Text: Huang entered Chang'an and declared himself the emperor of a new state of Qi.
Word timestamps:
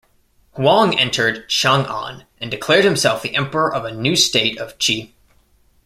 Huang 0.53 0.97
entered 0.97 1.47
Chang'an 1.47 2.25
and 2.39 2.49
declared 2.49 2.83
himself 2.85 3.21
the 3.21 3.35
emperor 3.35 3.71
of 3.71 3.85
a 3.85 3.93
new 3.93 4.15
state 4.15 4.57
of 4.57 4.79
Qi. 4.79 5.11